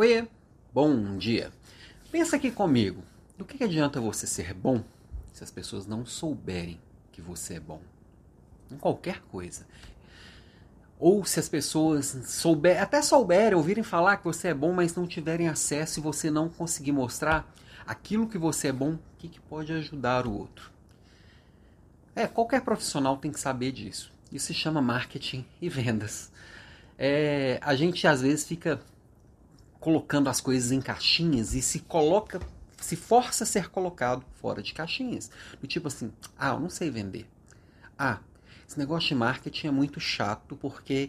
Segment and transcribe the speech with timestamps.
[0.00, 0.28] Oi,
[0.72, 1.50] bom dia.
[2.12, 3.02] Pensa aqui comigo.
[3.36, 4.80] Do que, que adianta você ser bom
[5.32, 7.80] se as pessoas não souberem que você é bom?
[8.70, 9.66] Em qualquer coisa.
[11.00, 15.04] Ou se as pessoas souber, até souberem, ouvirem falar que você é bom, mas não
[15.04, 17.52] tiverem acesso e você não conseguir mostrar
[17.84, 20.70] aquilo que você é bom, o que, que pode ajudar o outro.
[22.14, 24.12] É, qualquer profissional tem que saber disso.
[24.30, 26.30] Isso se chama marketing e vendas.
[26.96, 28.80] É, a gente às vezes fica
[29.88, 32.38] colocando as coisas em caixinhas e se coloca,
[32.78, 35.30] se força a ser colocado fora de caixinhas.
[35.58, 37.26] Do tipo assim, ah, eu não sei vender.
[37.98, 38.18] Ah,
[38.68, 41.08] esse negócio de marketing é muito chato porque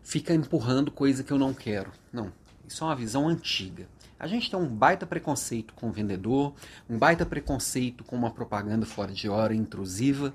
[0.00, 1.90] fica empurrando coisa que eu não quero.
[2.12, 2.32] Não,
[2.68, 3.88] isso é uma visão antiga.
[4.16, 6.54] A gente tem um baita preconceito com o vendedor,
[6.88, 10.32] um baita preconceito com uma propaganda fora de hora, intrusiva.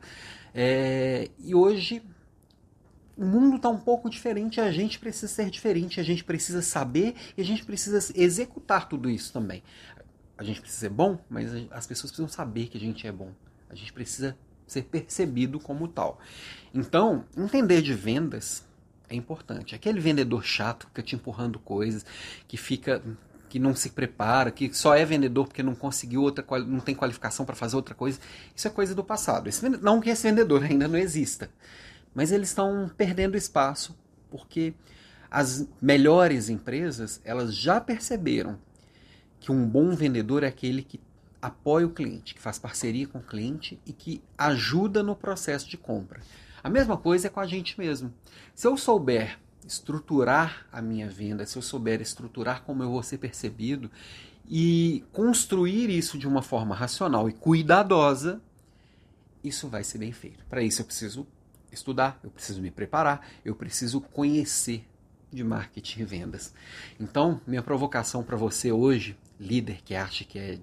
[0.53, 2.03] É, e hoje
[3.17, 7.15] o mundo está um pouco diferente, a gente precisa ser diferente, a gente precisa saber
[7.38, 9.63] e a gente precisa executar tudo isso também.
[10.38, 13.31] A gente precisa ser bom, mas as pessoas precisam saber que a gente é bom.
[13.69, 16.19] A gente precisa ser percebido como tal.
[16.73, 18.63] Então, entender de vendas
[19.09, 19.75] é importante.
[19.75, 22.05] Aquele vendedor chato que fica te empurrando coisas,
[22.47, 23.02] que fica
[23.47, 27.45] que não se prepara, que só é vendedor porque não conseguiu outra, não tem qualificação
[27.45, 28.19] para fazer outra coisa,
[28.53, 29.47] isso é coisa do passado.
[29.47, 31.50] Esse, não que esse vendedor ainda não exista,
[32.16, 33.95] mas eles estão perdendo espaço
[34.31, 34.73] porque
[35.30, 38.57] as melhores empresas elas já perceberam
[39.39, 40.99] que um bom vendedor é aquele que
[41.41, 45.77] apoia o cliente, que faz parceria com o cliente e que ajuda no processo de
[45.77, 46.22] compra.
[46.63, 48.11] A mesma coisa é com a gente mesmo.
[48.55, 53.17] Se eu souber estruturar a minha venda, se eu souber estruturar como eu vou ser
[53.17, 53.91] percebido
[54.50, 58.41] e construir isso de uma forma racional e cuidadosa,
[59.44, 60.44] isso vai ser bem feito.
[60.45, 61.27] Para isso eu preciso
[61.76, 64.88] estudar, eu preciso me preparar, eu preciso conhecer
[65.31, 66.54] de marketing e vendas.
[67.00, 70.59] Então, minha provocação para você hoje, líder que acha que é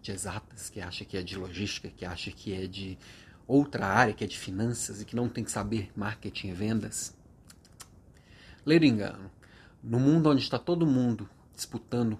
[0.00, 2.98] de exatas, que acha que é de logística, que acha que é de
[3.46, 7.16] outra área, que é de finanças e que não tem que saber marketing e vendas,
[8.64, 9.30] ler engano.
[9.82, 12.18] No mundo onde está todo mundo disputando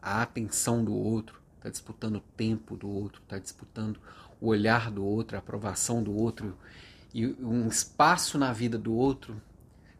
[0.00, 3.98] a atenção do outro, está disputando o tempo do outro, está disputando
[4.40, 6.56] o olhar do outro, a aprovação do outro
[7.14, 9.40] e um espaço na vida do outro,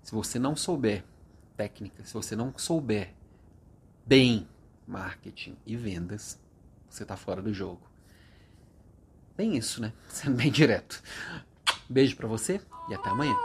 [0.02, 1.04] se você não souber
[1.56, 3.14] técnica, se você não souber
[4.04, 4.48] bem
[4.84, 6.40] marketing e vendas,
[6.90, 7.88] você está fora do jogo.
[9.36, 9.92] Bem isso, né?
[10.08, 11.00] Sendo bem direto.
[11.88, 13.36] Beijo para você e até amanhã.